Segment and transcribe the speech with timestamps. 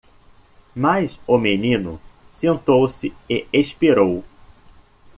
[0.75, 2.01] Mas o menino
[2.31, 4.23] sentou-se e esperou.